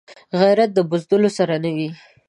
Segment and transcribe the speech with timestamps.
[0.39, 1.89] غیرت د بزدلو سره نه وي